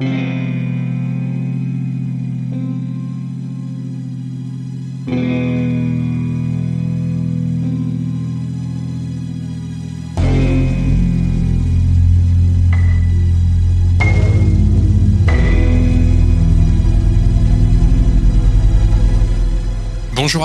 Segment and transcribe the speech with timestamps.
[0.00, 0.08] Bonjour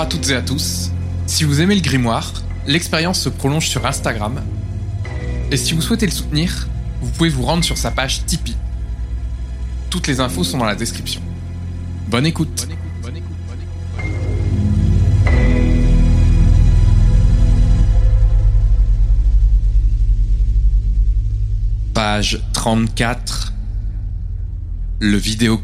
[0.00, 0.92] à toutes et à tous.
[1.26, 2.32] Si vous aimez le grimoire,
[2.68, 4.40] l'expérience se prolonge sur Instagram.
[5.50, 6.68] Et si vous souhaitez le soutenir,
[7.02, 8.54] vous pouvez vous rendre sur sa page Tipeee.
[9.90, 11.20] Toutes les infos sont dans la description.
[12.08, 12.68] Bonne écoute.
[21.92, 23.52] Page 34.
[25.00, 25.58] Le vidéo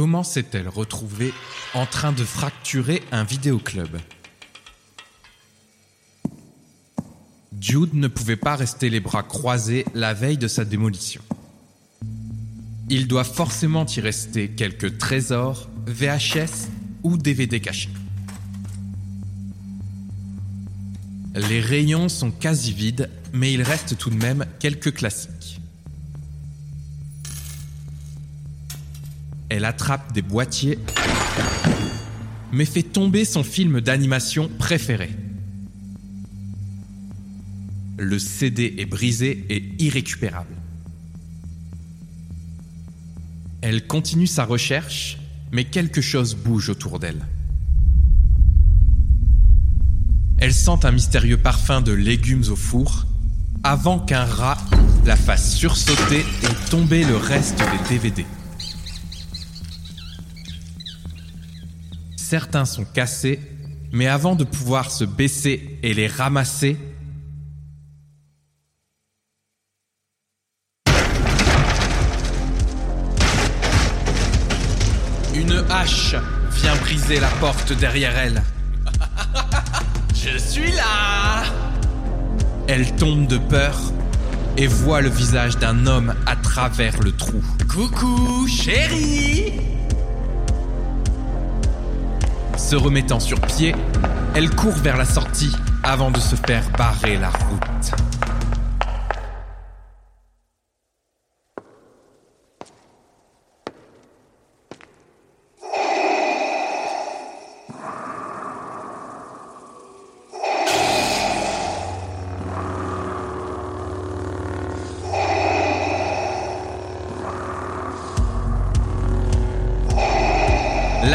[0.00, 1.34] Comment s'est-elle retrouvée
[1.74, 3.98] en train de fracturer un vidéoclub?
[7.60, 11.20] Jude ne pouvait pas rester les bras croisés la veille de sa démolition.
[12.88, 16.70] Il doit forcément y rester quelques trésors, VHS
[17.02, 17.90] ou DVD cachés.
[21.34, 25.59] Les rayons sont quasi vides, mais il reste tout de même quelques classiques.
[29.50, 30.78] Elle attrape des boîtiers,
[32.52, 35.10] mais fait tomber son film d'animation préféré.
[37.98, 40.54] Le CD est brisé et irrécupérable.
[43.60, 45.18] Elle continue sa recherche,
[45.50, 47.26] mais quelque chose bouge autour d'elle.
[50.38, 53.06] Elle sent un mystérieux parfum de légumes au four
[53.64, 54.58] avant qu'un rat
[55.04, 58.24] la fasse sursauter et tomber le reste des DVD.
[62.30, 63.40] Certains sont cassés,
[63.90, 66.76] mais avant de pouvoir se baisser et les ramasser,
[75.34, 76.14] une hache
[76.52, 78.44] vient briser la porte derrière elle.
[80.14, 81.42] Je suis là
[82.68, 83.76] Elle tombe de peur
[84.56, 87.42] et voit le visage d'un homme à travers le trou.
[87.68, 89.69] Coucou, chérie
[92.70, 93.74] Se remettant sur pied,
[94.36, 95.50] elle court vers la sortie
[95.82, 97.90] avant de se faire barrer la route.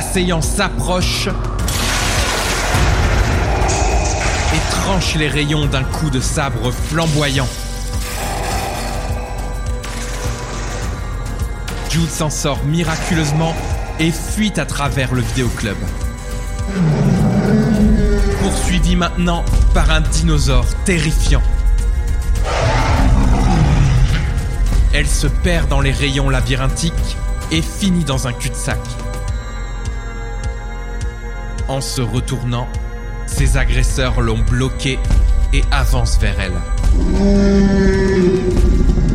[0.00, 1.28] L'assaillant s'approche
[4.54, 7.46] et tranche les rayons d'un coup de sabre flamboyant.
[11.90, 13.54] Jude s'en sort miraculeusement
[13.98, 15.76] et fuit à travers le vidéoclub.
[18.42, 19.44] Poursuivi maintenant
[19.74, 21.42] par un dinosaure terrifiant.
[24.94, 27.18] Elle se perd dans les rayons labyrinthiques
[27.50, 28.78] et finit dans un cul-de-sac.
[31.70, 32.66] En se retournant,
[33.28, 34.98] ses agresseurs l'ont bloquée
[35.52, 36.60] et avancent vers elle.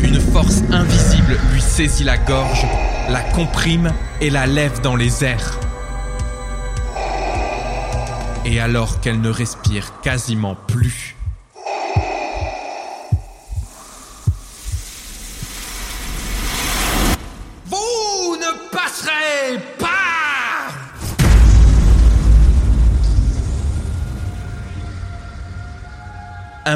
[0.00, 2.64] Une force invisible lui saisit la gorge,
[3.10, 5.58] la comprime et la lève dans les airs.
[8.44, 11.15] Et alors qu'elle ne respire quasiment plus,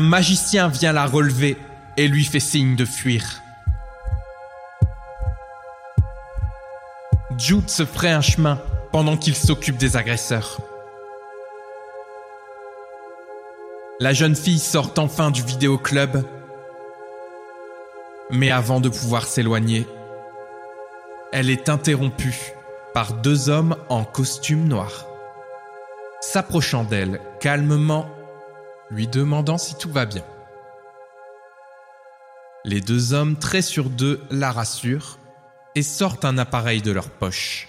[0.00, 1.58] Un magicien vient la relever
[1.98, 3.42] et lui fait signe de fuir.
[7.36, 8.62] Jude se ferait un chemin
[8.92, 10.62] pendant qu'il s'occupe des agresseurs.
[13.98, 16.24] La jeune fille sort enfin du vidéoclub,
[18.30, 19.86] mais avant de pouvoir s'éloigner,
[21.30, 22.54] elle est interrompue
[22.94, 25.04] par deux hommes en costume noir.
[26.22, 28.08] S'approchant d'elle calmement,
[28.90, 30.24] lui demandant si tout va bien.
[32.64, 35.18] Les deux hommes, très sur d'eux, la rassurent
[35.74, 37.68] et sortent un appareil de leur poche.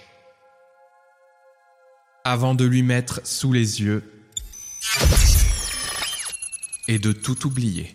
[2.24, 4.28] Avant de lui mettre sous les yeux
[6.88, 7.94] et de tout oublier.